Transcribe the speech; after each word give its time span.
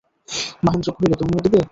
মহেন্দ্র 0.63 0.89
কহিল, 0.95 1.13
তুমিও 1.19 1.43
দিবে? 1.45 1.59